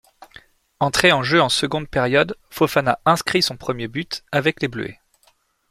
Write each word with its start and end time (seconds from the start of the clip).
Entré 0.79 1.11
en 1.11 1.21
jeu 1.21 1.39
en 1.43 1.49
seconde 1.49 1.87
période, 1.87 2.35
Fofana 2.49 2.97
inscrit 3.05 3.43
son 3.43 3.55
premier 3.55 3.87
but 3.87 4.23
avec 4.31 4.59
les 4.63 4.67
bleuets. 4.67 4.99